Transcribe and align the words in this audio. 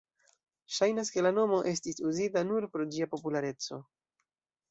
Ŝajnas, 0.75 1.11
ke 1.17 1.23
la 1.25 1.31
nomo 1.35 1.59
estis 1.73 2.01
uzita 2.11 2.43
nur 2.53 2.67
pro 2.77 2.87
ĝia 2.95 3.09
populareco. 3.13 3.79